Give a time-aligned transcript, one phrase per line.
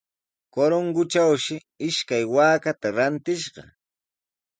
[0.53, 1.55] Corongotrawshi
[1.87, 3.63] ishkay waakata rantishqa.